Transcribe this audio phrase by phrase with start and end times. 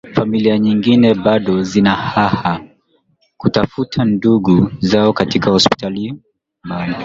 [0.15, 2.59] familia nyingine bado zina haha
[3.37, 6.13] kutafuta ndugu zao katika hospitali
[6.63, 6.95] mba